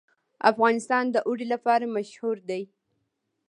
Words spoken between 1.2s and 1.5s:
اوړي